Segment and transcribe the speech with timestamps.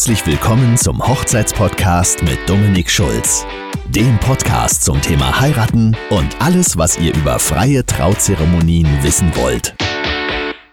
[0.00, 3.44] Herzlich willkommen zum Hochzeitspodcast mit Dominik Schulz.
[3.90, 9.74] Dem Podcast zum Thema Heiraten und alles, was ihr über freie Trauzeremonien wissen wollt.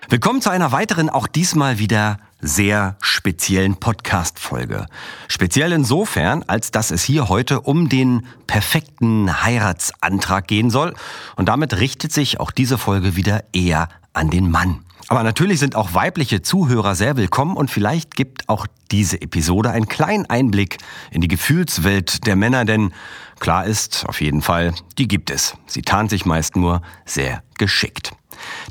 [0.07, 4.85] Willkommen zu einer weiteren, auch diesmal wieder sehr speziellen Podcast-Folge.
[5.27, 10.93] Speziell insofern, als dass es hier heute um den perfekten Heiratsantrag gehen soll.
[11.35, 14.83] Und damit richtet sich auch diese Folge wieder eher an den Mann.
[15.09, 19.87] Aber natürlich sind auch weibliche Zuhörer sehr willkommen und vielleicht gibt auch diese Episode einen
[19.87, 20.79] kleinen Einblick
[21.11, 22.91] in die Gefühlswelt der Männer, denn
[23.39, 25.55] klar ist auf jeden Fall, die gibt es.
[25.65, 28.11] Sie tarnt sich meist nur sehr geschickt.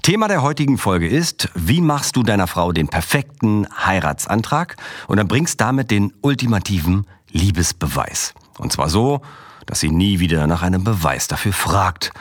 [0.02, 4.76] Thema der heutigen Folge ist, wie machst du deiner Frau den perfekten Heiratsantrag
[5.08, 8.34] und dann bringst damit den ultimativen Liebesbeweis.
[8.58, 9.22] Und zwar so,
[9.64, 12.12] dass sie nie wieder nach einem Beweis dafür fragt,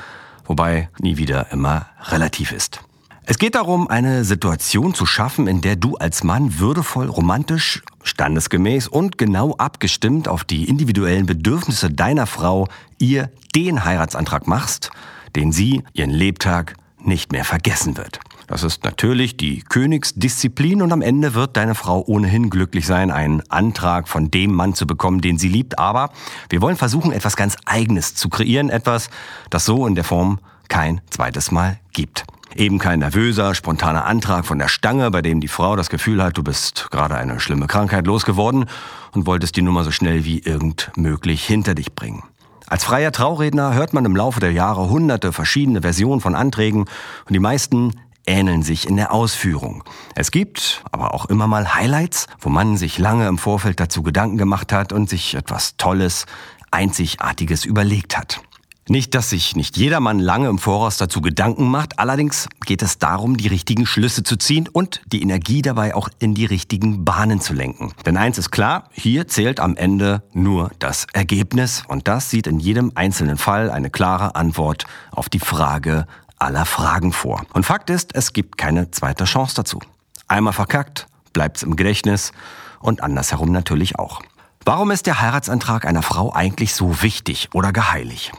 [0.45, 2.81] wobei nie wieder immer relativ ist.
[3.27, 8.87] Es geht darum, eine Situation zu schaffen, in der du als Mann würdevoll, romantisch, standesgemäß
[8.87, 12.67] und genau abgestimmt auf die individuellen Bedürfnisse deiner Frau
[12.99, 14.91] ihr den Heiratsantrag machst,
[15.35, 18.19] den sie ihren Lebtag nicht mehr vergessen wird.
[18.45, 23.41] Das ist natürlich die Königsdisziplin und am Ende wird deine Frau ohnehin glücklich sein, einen
[23.49, 25.79] Antrag von dem Mann zu bekommen, den sie liebt.
[25.79, 26.11] Aber
[26.49, 29.09] wir wollen versuchen, etwas ganz Eigenes zu kreieren, etwas,
[29.49, 30.37] das so in der Form
[30.67, 32.23] kein zweites Mal gibt.
[32.55, 36.37] Eben kein nervöser, spontaner Antrag von der Stange, bei dem die Frau das Gefühl hat,
[36.37, 38.65] du bist gerade eine schlimme Krankheit losgeworden
[39.11, 42.23] und wolltest die Nummer so schnell wie irgend möglich hinter dich bringen.
[42.67, 47.33] Als freier Trauredner hört man im Laufe der Jahre hunderte verschiedene Versionen von Anträgen und
[47.33, 47.91] die meisten
[48.25, 49.83] ähneln sich in der Ausführung.
[50.15, 54.37] Es gibt aber auch immer mal Highlights, wo man sich lange im Vorfeld dazu Gedanken
[54.37, 56.25] gemacht hat und sich etwas Tolles,
[56.71, 58.39] Einzigartiges überlegt hat.
[58.87, 63.35] Nicht, dass sich nicht jedermann lange im Voraus dazu Gedanken macht, allerdings geht es darum,
[63.35, 67.53] die richtigen Schlüsse zu ziehen und die Energie dabei auch in die richtigen Bahnen zu
[67.53, 67.93] lenken.
[68.05, 72.59] Denn eins ist klar, hier zählt am Ende nur das Ergebnis und das sieht in
[72.59, 76.05] jedem einzelnen Fall eine klare Antwort auf die Frage
[76.37, 77.43] aller Fragen vor.
[77.53, 79.79] Und Fakt ist, es gibt keine zweite Chance dazu.
[80.27, 82.33] Einmal verkackt, bleibt's im Gedächtnis
[82.81, 84.21] und andersherum natürlich auch.
[84.63, 88.31] Warum ist der Heiratsantrag einer Frau eigentlich so wichtig oder geheilig?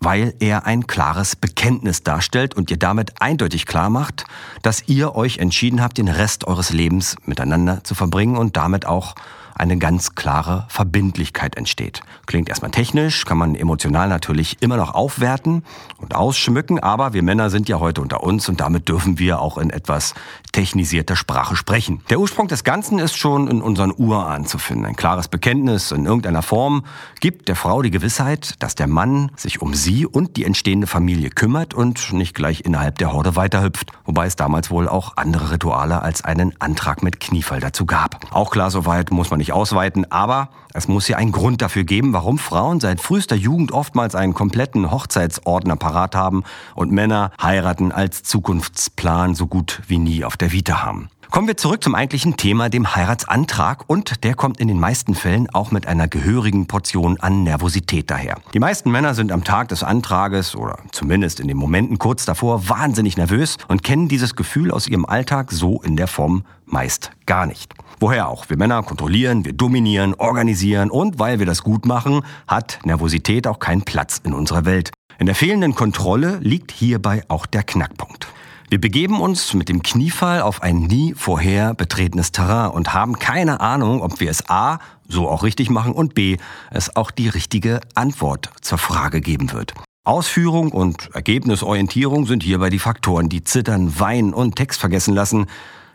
[0.00, 4.24] Weil er ein klares Bekenntnis darstellt und ihr damit eindeutig klar macht,
[4.62, 9.14] dass ihr euch entschieden habt, den Rest eures Lebens miteinander zu verbringen und damit auch
[9.58, 12.02] eine ganz klare Verbindlichkeit entsteht.
[12.26, 15.64] Klingt erstmal technisch, kann man emotional natürlich immer noch aufwerten
[15.98, 19.58] und ausschmücken, aber wir Männer sind ja heute unter uns und damit dürfen wir auch
[19.58, 20.14] in etwas
[20.52, 22.02] technisierter Sprache sprechen.
[22.10, 24.86] Der Ursprung des Ganzen ist schon in unseren Urahnen zu finden.
[24.86, 26.84] Ein klares Bekenntnis in irgendeiner Form
[27.20, 31.30] gibt der Frau die Gewissheit, dass der Mann sich um sie und die entstehende Familie
[31.30, 33.92] kümmert und nicht gleich innerhalb der Horde weiterhüpft.
[34.04, 38.32] Wobei es damals wohl auch andere Rituale als einen Antrag mit Kniefall dazu gab.
[38.32, 42.12] Auch klar, soweit muss man nicht ausweiten, aber es muss ja einen Grund dafür geben,
[42.12, 46.44] warum Frauen seit frühester Jugend oftmals einen kompletten Hochzeitsordner parat haben
[46.74, 51.10] und Männer heiraten als Zukunftsplan so gut wie nie auf der Vita haben.
[51.30, 53.84] Kommen wir zurück zum eigentlichen Thema, dem Heiratsantrag.
[53.86, 58.38] Und der kommt in den meisten Fällen auch mit einer gehörigen Portion an Nervosität daher.
[58.54, 62.70] Die meisten Männer sind am Tag des Antrages oder zumindest in den Momenten kurz davor
[62.70, 67.44] wahnsinnig nervös und kennen dieses Gefühl aus ihrem Alltag so in der Form meist gar
[67.44, 67.74] nicht.
[68.00, 68.48] Woher auch?
[68.48, 73.58] Wir Männer kontrollieren, wir dominieren, organisieren und weil wir das gut machen, hat Nervosität auch
[73.58, 74.92] keinen Platz in unserer Welt.
[75.18, 78.28] In der fehlenden Kontrolle liegt hierbei auch der Knackpunkt.
[78.70, 83.60] Wir begeben uns mit dem Kniefall auf ein nie vorher betretenes Terrain und haben keine
[83.60, 86.36] Ahnung, ob wir es A so auch richtig machen und B
[86.70, 89.72] es auch die richtige Antwort zur Frage geben wird.
[90.04, 95.46] Ausführung und Ergebnisorientierung sind hierbei die Faktoren, die Zittern, Weinen und Text vergessen lassen,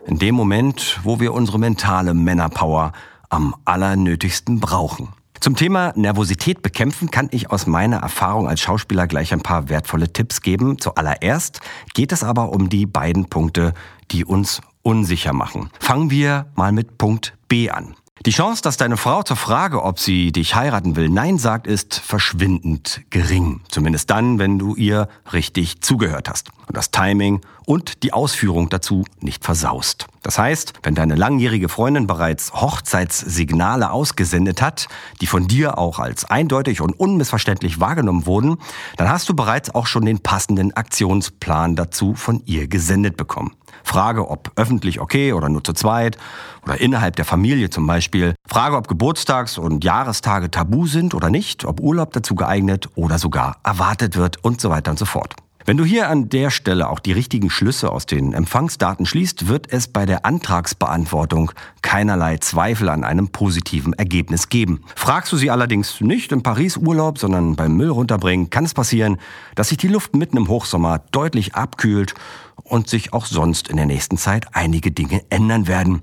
[0.04, 2.90] in dem Moment, wo wir unsere mentale Männerpower
[3.28, 5.10] am allernötigsten brauchen.
[5.44, 10.10] Zum Thema Nervosität bekämpfen kann ich aus meiner Erfahrung als Schauspieler gleich ein paar wertvolle
[10.10, 10.78] Tipps geben.
[10.78, 11.60] Zuallererst
[11.92, 13.74] geht es aber um die beiden Punkte,
[14.10, 15.68] die uns unsicher machen.
[15.80, 17.94] Fangen wir mal mit Punkt B an.
[18.24, 21.96] Die Chance, dass deine Frau zur Frage, ob sie dich heiraten will, Nein sagt, ist
[21.96, 23.60] verschwindend gering.
[23.68, 29.04] Zumindest dann, wenn du ihr richtig zugehört hast und das Timing und die Ausführung dazu
[29.20, 30.06] nicht versaust.
[30.22, 34.88] Das heißt, wenn deine langjährige Freundin bereits Hochzeitssignale ausgesendet hat,
[35.20, 38.58] die von dir auch als eindeutig und unmissverständlich wahrgenommen wurden,
[38.96, 43.54] dann hast du bereits auch schon den passenden Aktionsplan dazu von ihr gesendet bekommen.
[43.82, 46.16] Frage, ob öffentlich okay oder nur zu zweit
[46.64, 48.34] oder innerhalb der Familie zum Beispiel.
[48.46, 53.56] Frage, ob Geburtstags- und Jahrestage tabu sind oder nicht, ob Urlaub dazu geeignet oder sogar
[53.64, 55.34] erwartet wird und so weiter und so fort.
[55.66, 59.72] Wenn du hier an der Stelle auch die richtigen Schlüsse aus den Empfangsdaten schließt, wird
[59.72, 64.82] es bei der Antragsbeantwortung keinerlei Zweifel an einem positiven Ergebnis geben.
[64.94, 69.16] Fragst du sie allerdings nicht im Paris-Urlaub, sondern beim Müll runterbringen, kann es passieren,
[69.54, 72.14] dass sich die Luft mitten im Hochsommer deutlich abkühlt
[72.62, 76.02] und sich auch sonst in der nächsten Zeit einige Dinge ändern werden.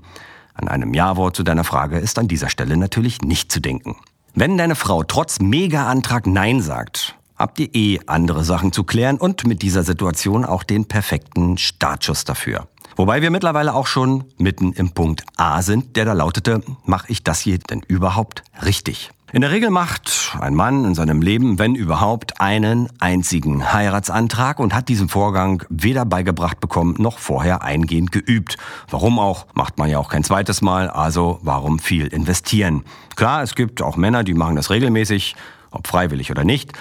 [0.54, 3.94] An einem Ja-Wort zu deiner Frage ist an dieser Stelle natürlich nicht zu denken.
[4.34, 9.44] Wenn deine Frau trotz Mega-Antrag Nein sagt, habt ihr eh andere Sachen zu klären und
[9.46, 12.68] mit dieser Situation auch den perfekten Startschuss dafür.
[12.94, 17.24] Wobei wir mittlerweile auch schon mitten im Punkt A sind, der da lautete, mache ich
[17.24, 19.10] das hier denn überhaupt richtig?
[19.32, 24.74] In der Regel macht ein Mann in seinem Leben, wenn überhaupt, einen einzigen Heiratsantrag und
[24.74, 28.56] hat diesen Vorgang weder beigebracht bekommen noch vorher eingehend geübt.
[28.90, 29.46] Warum auch?
[29.54, 32.84] Macht man ja auch kein zweites Mal, also warum viel investieren?
[33.16, 35.34] Klar, es gibt auch Männer, die machen das regelmäßig,
[35.72, 36.72] ob freiwillig oder nicht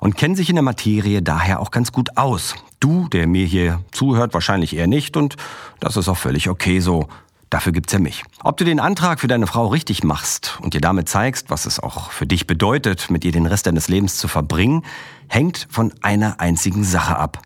[0.00, 2.54] und kennen sich in der Materie daher auch ganz gut aus.
[2.80, 5.36] Du, der mir hier zuhört, wahrscheinlich eher nicht und
[5.78, 7.08] das ist auch völlig okay so.
[7.50, 8.22] Dafür gibt's ja mich.
[8.44, 11.80] Ob du den Antrag für deine Frau richtig machst und dir damit zeigst, was es
[11.80, 14.84] auch für dich bedeutet, mit ihr den Rest deines Lebens zu verbringen,
[15.26, 17.42] hängt von einer einzigen Sache ab.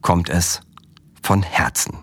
[0.00, 0.62] Kommt es
[1.22, 1.98] von Herzen.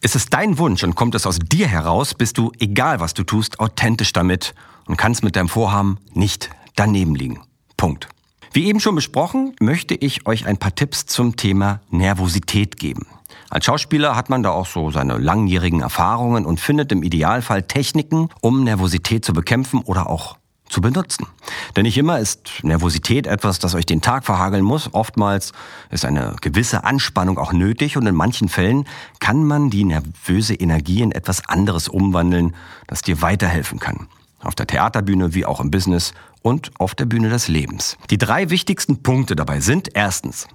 [0.00, 3.24] Ist es dein Wunsch und kommt es aus dir heraus, bist du, egal was du
[3.24, 4.54] tust, authentisch damit
[4.86, 7.40] und kannst mit deinem Vorhaben nicht daneben liegen.
[7.82, 8.06] Punkt.
[8.52, 13.08] Wie eben schon besprochen, möchte ich euch ein paar Tipps zum Thema Nervosität geben.
[13.50, 18.28] Als Schauspieler hat man da auch so seine langjährigen Erfahrungen und findet im Idealfall Techniken,
[18.40, 20.36] um Nervosität zu bekämpfen oder auch
[20.68, 21.26] zu benutzen.
[21.74, 24.94] Denn nicht immer ist Nervosität etwas, das euch den Tag verhageln muss.
[24.94, 25.50] Oftmals
[25.90, 28.86] ist eine gewisse Anspannung auch nötig und in manchen Fällen
[29.18, 32.54] kann man die nervöse Energie in etwas anderes umwandeln,
[32.86, 34.06] das dir weiterhelfen kann.
[34.42, 36.12] Auf der Theaterbühne wie auch im Business
[36.42, 37.96] und auf der Bühne des Lebens.
[38.10, 40.48] Die drei wichtigsten Punkte dabei sind erstens,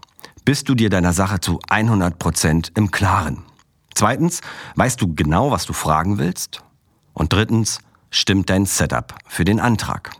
[0.45, 3.44] bist du dir deiner Sache zu 100 Prozent im Klaren?
[3.94, 4.42] Zweitens,
[4.75, 6.62] weißt du genau, was du fragen willst?
[7.13, 7.80] Und drittens,
[8.12, 10.12] stimmt dein Setup für den Antrag?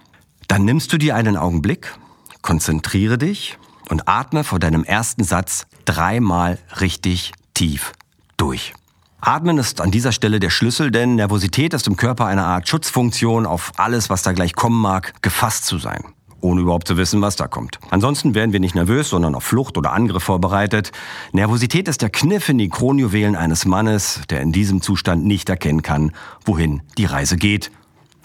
[0.48, 1.94] Dann nimmst du dir einen Augenblick,
[2.42, 3.58] konzentriere dich
[3.90, 7.94] und atme vor deinem ersten Satz dreimal richtig tief
[8.38, 8.74] durch.
[9.20, 13.46] Atmen ist an dieser Stelle der Schlüssel, denn Nervosität ist im Körper eine Art Schutzfunktion,
[13.46, 16.04] auf alles, was da gleich kommen mag, gefasst zu sein
[16.40, 17.80] ohne überhaupt zu wissen, was da kommt.
[17.90, 20.92] Ansonsten werden wir nicht nervös, sondern auf Flucht oder Angriff vorbereitet.
[21.32, 25.82] Nervosität ist der Kniff in die Kronjuwelen eines Mannes, der in diesem Zustand nicht erkennen
[25.82, 26.12] kann,
[26.46, 27.72] wohin die Reise geht.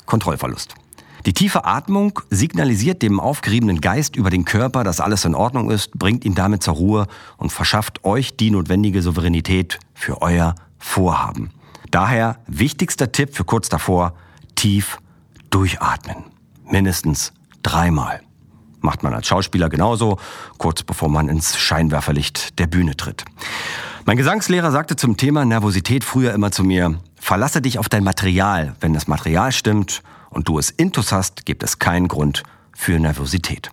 [0.05, 0.75] Kontrollverlust.
[1.25, 5.93] Die tiefe Atmung signalisiert dem aufgeriebenen Geist über den Körper, dass alles in Ordnung ist,
[5.93, 7.07] bringt ihn damit zur Ruhe
[7.37, 11.51] und verschafft euch die notwendige Souveränität für euer Vorhaben.
[11.91, 14.15] Daher wichtigster Tipp für kurz davor,
[14.57, 14.99] tief
[15.49, 16.25] durchatmen.
[16.69, 17.33] Mindestens
[17.63, 18.21] dreimal.
[18.81, 20.19] Macht man als Schauspieler genauso,
[20.59, 23.25] kurz bevor man ins Scheinwerferlicht der Bühne tritt.
[24.05, 28.75] Mein Gesangslehrer sagte zum Thema Nervosität früher immer zu mir, verlasse dich auf dein Material.
[28.81, 32.43] Wenn das Material stimmt und du es intus hast, gibt es keinen Grund
[32.75, 33.71] für Nervosität.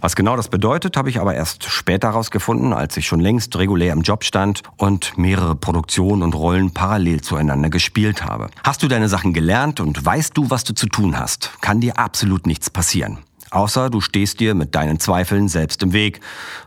[0.00, 3.92] Was genau das bedeutet, habe ich aber erst später herausgefunden, als ich schon längst regulär
[3.92, 8.48] im Job stand und mehrere Produktionen und Rollen parallel zueinander gespielt habe.
[8.64, 11.98] Hast du deine Sachen gelernt und weißt du, was du zu tun hast, kann dir
[11.98, 13.18] absolut nichts passieren.
[13.52, 16.20] Außer du stehst dir mit deinen Zweifeln selbst im Weg.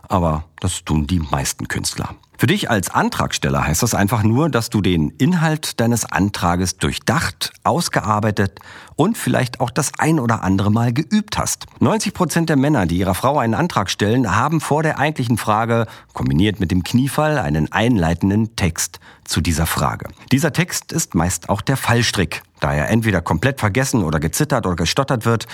[0.08, 2.14] Aber das tun die meisten Künstler.
[2.38, 7.50] Für dich als Antragsteller heißt das einfach nur, dass du den Inhalt deines Antrages durchdacht,
[7.64, 8.58] ausgearbeitet
[8.94, 11.64] und vielleicht auch das ein oder andere Mal geübt hast.
[11.80, 15.86] 90 Prozent der Männer, die ihrer Frau einen Antrag stellen, haben vor der eigentlichen Frage,
[16.12, 20.08] kombiniert mit dem Kniefall, einen einleitenden Text zu dieser Frage.
[20.30, 24.76] Dieser Text ist meist auch der Fallstrick, da er entweder komplett vergessen oder gezittert oder
[24.76, 25.46] gestottert wird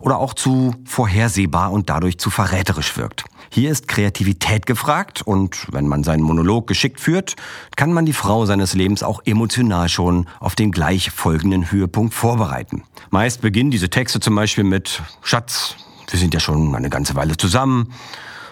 [0.00, 3.24] oder auch zu vorhersehbar und dadurch zu verräterisch wirkt.
[3.52, 7.34] Hier ist Kreativität gefragt und wenn man seinen Monolog geschickt führt,
[7.74, 12.84] kann man die Frau seines Lebens auch emotional schon auf den gleich folgenden Höhepunkt vorbereiten.
[13.10, 15.74] Meist beginnen diese Texte zum Beispiel mit Schatz,
[16.08, 17.92] wir sind ja schon eine ganze Weile zusammen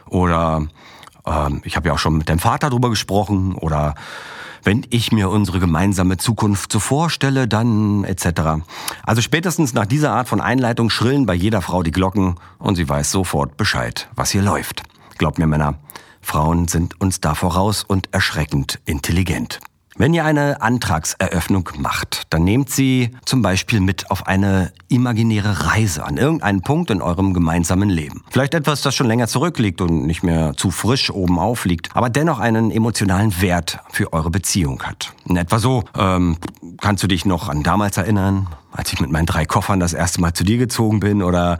[0.06, 0.66] oder
[1.24, 3.94] äh, ich habe ja auch schon mit deinem Vater drüber gesprochen oder
[4.64, 8.62] wenn ich mir unsere gemeinsame Zukunft so vorstelle, dann etc.
[9.04, 12.88] Also spätestens nach dieser Art von Einleitung schrillen bei jeder Frau die Glocken und sie
[12.88, 14.82] weiß sofort Bescheid, was hier läuft.
[15.18, 15.74] Glaubt mir Männer,
[16.20, 19.60] Frauen sind uns da voraus und erschreckend intelligent.
[20.00, 26.04] Wenn ihr eine Antragseröffnung macht, dann nehmt sie zum Beispiel mit auf eine imaginäre Reise
[26.04, 28.22] an irgendeinen Punkt in eurem gemeinsamen Leben.
[28.30, 32.38] Vielleicht etwas, das schon länger zurückliegt und nicht mehr zu frisch oben aufliegt, aber dennoch
[32.38, 35.12] einen emotionalen Wert für eure Beziehung hat.
[35.28, 36.36] In etwa so, ähm,
[36.80, 40.20] kannst du dich noch an damals erinnern, als ich mit meinen drei Koffern das erste
[40.20, 41.58] Mal zu dir gezogen bin oder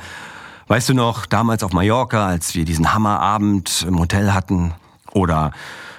[0.68, 4.75] Weißt du noch, damals auf Mallorca, als wir diesen Hammerabend im Hotel hatten,
[5.12, 5.52] Oder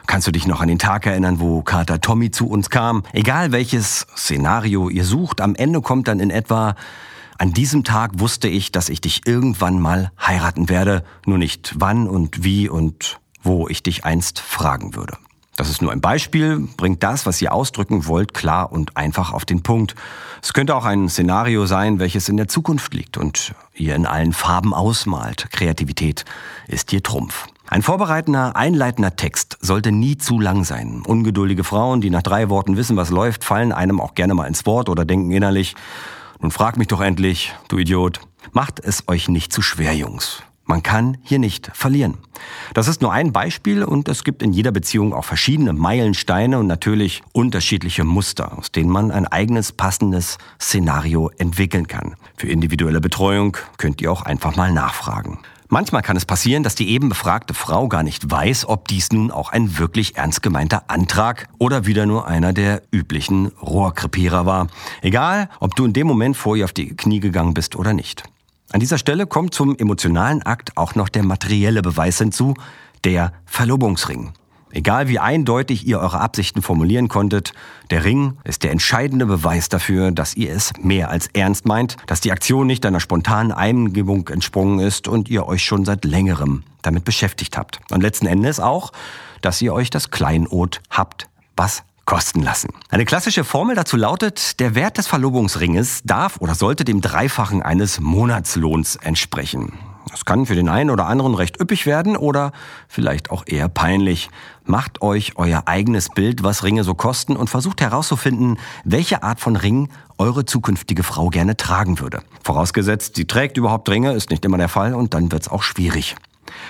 [0.10, 3.04] kannst du dich noch an den Tag erinnern, wo Kater Tommy zu uns kam?
[3.14, 6.76] Egal welches Szenario ihr sucht, am Ende kommt dann in etwa,
[7.38, 12.08] an diesem Tag wusste ich, dass ich dich irgendwann mal heiraten werde, nur nicht wann
[12.08, 15.16] und wie und wo ich dich einst fragen würde.
[15.56, 19.46] Das ist nur ein Beispiel, bringt das, was ihr ausdrücken wollt, klar und einfach auf
[19.46, 19.94] den Punkt.
[20.42, 24.34] Es könnte auch ein Szenario sein, welches in der Zukunft liegt und ihr in allen
[24.34, 25.50] Farben ausmalt.
[25.52, 26.26] Kreativität
[26.68, 27.46] ist ihr Trumpf.
[27.72, 31.04] Ein vorbereitender, einleitender Text sollte nie zu lang sein.
[31.06, 34.66] Ungeduldige Frauen, die nach drei Worten wissen, was läuft, fallen einem auch gerne mal ins
[34.66, 35.76] Wort oder denken innerlich,
[36.42, 38.22] nun frag mich doch endlich, du Idiot.
[38.54, 40.42] Macht es euch nicht zu schwer, Jungs.
[40.66, 42.18] Man kann hier nicht verlieren.
[42.74, 46.66] Das ist nur ein Beispiel und es gibt in jeder Beziehung auch verschiedene Meilensteine und
[46.66, 52.16] natürlich unterschiedliche Muster, aus denen man ein eigenes passendes Szenario entwickeln kann.
[52.36, 55.38] Für individuelle Betreuung könnt ihr auch einfach mal nachfragen.
[55.72, 59.30] Manchmal kann es passieren, dass die eben befragte Frau gar nicht weiß, ob dies nun
[59.30, 64.66] auch ein wirklich ernst gemeinter Antrag oder wieder nur einer der üblichen Rohrkrepierer war.
[65.04, 68.24] Egal, ob du in dem Moment vor ihr auf die Knie gegangen bist oder nicht.
[68.72, 72.56] An dieser Stelle kommt zum emotionalen Akt auch noch der materielle Beweis hinzu,
[73.04, 74.34] der Verlobungsring.
[74.72, 77.54] Egal wie eindeutig ihr eure Absichten formulieren konntet,
[77.90, 82.22] der Ring ist der entscheidende Beweis dafür, dass ihr es mehr als ernst meint, dass
[82.22, 87.04] die Aktion nicht einer spontanen Eingebung entsprungen ist und ihr euch schon seit längerem damit
[87.04, 87.80] beschäftigt habt.
[87.90, 88.92] Und letzten Endes auch,
[89.42, 92.70] dass ihr euch das Kleinod habt, was kosten lassen.
[92.90, 98.00] Eine klassische Formel dazu lautet, der Wert des Verlobungsringes darf oder sollte dem Dreifachen eines
[98.00, 99.74] Monatslohns entsprechen.
[100.12, 102.52] Das kann für den einen oder anderen recht üppig werden oder
[102.88, 104.30] vielleicht auch eher peinlich.
[104.66, 109.56] Macht euch euer eigenes Bild, was Ringe so kosten und versucht herauszufinden, welche Art von
[109.56, 112.22] Ring eure zukünftige Frau gerne tragen würde.
[112.44, 116.16] Vorausgesetzt, sie trägt überhaupt Ringe, ist nicht immer der Fall und dann wird's auch schwierig.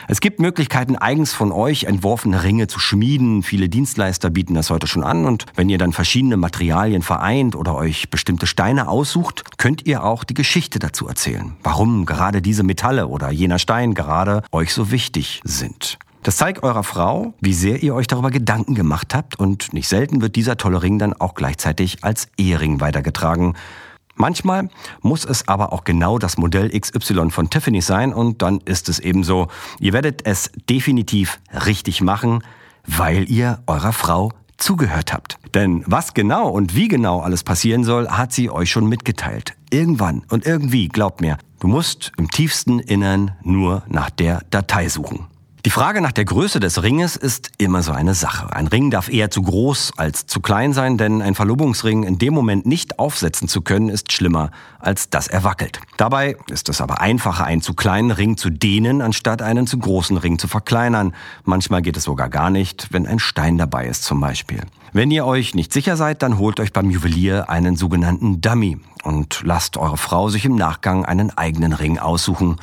[0.07, 3.43] Es gibt Möglichkeiten, eigens von euch entworfene Ringe zu schmieden.
[3.43, 5.25] Viele Dienstleister bieten das heute schon an.
[5.25, 10.24] Und wenn ihr dann verschiedene Materialien vereint oder euch bestimmte Steine aussucht, könnt ihr auch
[10.24, 11.53] die Geschichte dazu erzählen.
[11.63, 15.98] Warum gerade diese Metalle oder jener Stein gerade euch so wichtig sind.
[16.24, 20.21] Das zeigt eurer Frau, wie sehr ihr euch darüber Gedanken gemacht habt und nicht selten
[20.21, 23.55] wird dieser tolle Ring dann auch gleichzeitig als Ehering weitergetragen.
[24.21, 24.67] Manchmal
[25.01, 28.99] muss es aber auch genau das Modell XY von Tiffany sein und dann ist es
[28.99, 29.47] eben so.
[29.79, 32.43] Ihr werdet es definitiv richtig machen,
[32.85, 35.38] weil ihr eurer Frau zugehört habt.
[35.53, 39.53] Denn was genau und wie genau alles passieren soll, hat sie euch schon mitgeteilt.
[39.69, 45.27] Irgendwann und irgendwie, glaubt mir, du musst im tiefsten Innern nur nach der Datei suchen.
[45.65, 48.55] Die Frage nach der Größe des Ringes ist immer so eine Sache.
[48.55, 52.33] Ein Ring darf eher zu groß als zu klein sein, denn ein Verlobungsring in dem
[52.33, 55.81] Moment nicht aufsetzen zu können, ist schlimmer, als dass er wackelt.
[55.97, 60.15] Dabei ist es aber einfacher, einen zu kleinen Ring zu dehnen, anstatt einen zu großen
[60.15, 61.13] Ring zu verkleinern.
[61.43, 64.61] Manchmal geht es sogar gar nicht, wenn ein Stein dabei ist zum Beispiel.
[64.93, 69.41] Wenn ihr euch nicht sicher seid, dann holt euch beim Juwelier einen sogenannten Dummy und
[69.43, 72.55] lasst eure Frau sich im Nachgang einen eigenen Ring aussuchen.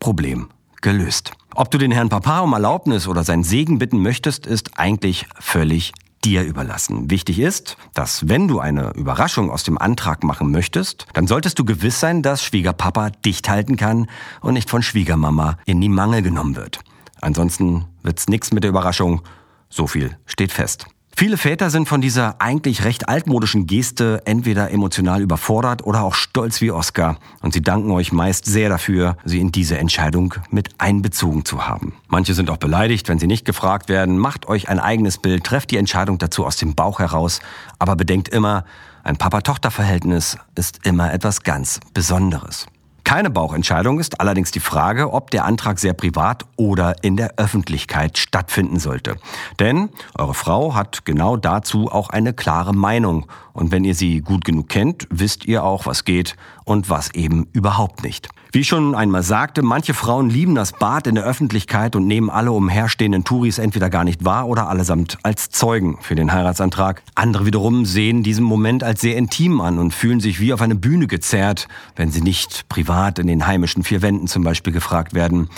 [0.00, 0.48] Problem
[0.80, 1.32] gelöst.
[1.54, 5.92] Ob du den Herrn Papa um Erlaubnis oder seinen Segen bitten möchtest, ist eigentlich völlig
[6.24, 7.10] dir überlassen.
[7.10, 11.64] Wichtig ist, dass wenn du eine Überraschung aus dem Antrag machen möchtest, dann solltest du
[11.64, 14.08] gewiss sein, dass Schwiegerpapa dicht halten kann
[14.40, 16.80] und nicht von Schwiegermama in die Mangel genommen wird.
[17.20, 19.22] Ansonsten wird's nix mit der Überraschung.
[19.68, 20.86] So viel steht fest.
[21.18, 26.60] Viele Väter sind von dieser eigentlich recht altmodischen Geste entweder emotional überfordert oder auch stolz
[26.60, 27.18] wie Oscar.
[27.40, 31.94] Und sie danken euch meist sehr dafür, sie in diese Entscheidung mit einbezogen zu haben.
[32.06, 34.16] Manche sind auch beleidigt, wenn sie nicht gefragt werden.
[34.16, 37.40] Macht euch ein eigenes Bild, trefft die Entscheidung dazu aus dem Bauch heraus.
[37.80, 38.64] Aber bedenkt immer,
[39.02, 42.68] ein Papa-Tochter-Verhältnis ist immer etwas ganz Besonderes.
[43.08, 48.18] Keine Bauchentscheidung ist allerdings die Frage, ob der Antrag sehr privat oder in der Öffentlichkeit
[48.18, 49.16] stattfinden sollte.
[49.58, 49.88] Denn
[50.18, 53.24] eure Frau hat genau dazu auch eine klare Meinung.
[53.54, 57.48] Und wenn ihr sie gut genug kennt, wisst ihr auch, was geht und was eben
[57.54, 58.28] überhaupt nicht.
[58.52, 62.30] Wie ich schon einmal sagte, manche Frauen lieben das Bad in der Öffentlichkeit und nehmen
[62.30, 67.02] alle umherstehenden Touris entweder gar nicht wahr oder allesamt als Zeugen für den Heiratsantrag.
[67.14, 70.76] Andere wiederum sehen diesen Moment als sehr intim an und fühlen sich wie auf eine
[70.76, 75.48] Bühne gezerrt, wenn sie nicht privat in den heimischen vier Wänden zum Beispiel gefragt werden.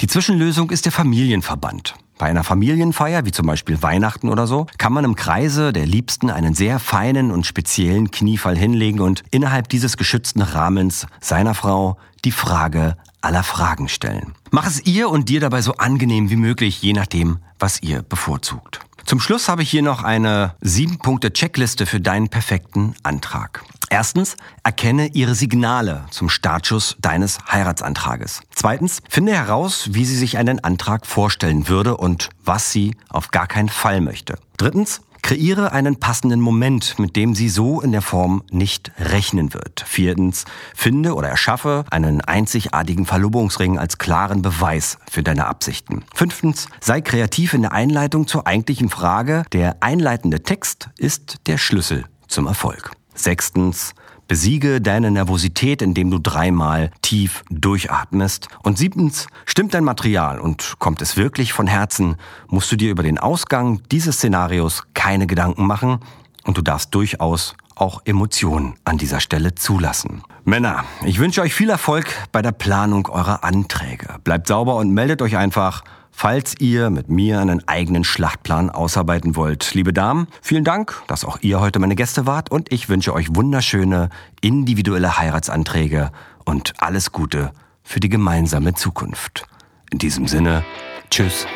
[0.00, 1.94] Die Zwischenlösung ist der Familienverband.
[2.18, 6.28] Bei einer Familienfeier, wie zum Beispiel Weihnachten oder so, kann man im Kreise der Liebsten
[6.28, 12.32] einen sehr feinen und speziellen Kniefall hinlegen und innerhalb dieses geschützten Rahmens seiner Frau die
[12.32, 14.34] Frage aller Fragen stellen.
[14.50, 18.80] Mach es ihr und dir dabei so angenehm wie möglich, je nachdem, was ihr bevorzugt.
[19.06, 23.64] Zum Schluss habe ich hier noch eine sieben Punkte Checkliste für deinen perfekten Antrag.
[23.92, 28.40] Erstens, erkenne ihre Signale zum Startschuss deines Heiratsantrages.
[28.54, 33.48] Zweitens, finde heraus, wie sie sich einen Antrag vorstellen würde und was sie auf gar
[33.48, 34.38] keinen Fall möchte.
[34.56, 39.84] Drittens, Kreiere einen passenden Moment, mit dem sie so in der Form nicht rechnen wird.
[39.86, 40.44] Viertens,
[40.74, 46.04] finde oder erschaffe einen einzigartigen Verlobungsring als klaren Beweis für deine Absichten.
[46.14, 49.44] Fünftens, sei kreativ in der Einleitung zur eigentlichen Frage.
[49.52, 52.92] Der einleitende Text ist der Schlüssel zum Erfolg.
[53.22, 53.94] Sechstens,
[54.30, 58.46] Besiege deine Nervosität, indem du dreimal tief durchatmest.
[58.62, 62.14] Und siebtens, stimmt dein Material und kommt es wirklich von Herzen,
[62.46, 65.98] musst du dir über den Ausgang dieses Szenarios keine Gedanken machen
[66.44, 70.22] und du darfst durchaus auch Emotionen an dieser Stelle zulassen.
[70.44, 74.16] Männer, ich wünsche euch viel Erfolg bei der Planung eurer Anträge.
[74.22, 75.82] Bleibt sauber und meldet euch einfach
[76.20, 79.72] falls ihr mit mir einen eigenen Schlachtplan ausarbeiten wollt.
[79.72, 83.34] Liebe Damen, vielen Dank, dass auch ihr heute meine Gäste wart und ich wünsche euch
[83.34, 84.10] wunderschöne
[84.42, 86.12] individuelle Heiratsanträge
[86.44, 89.46] und alles Gute für die gemeinsame Zukunft.
[89.90, 90.62] In diesem Sinne,
[91.08, 91.46] tschüss,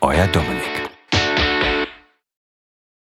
[0.00, 0.93] euer Dominik.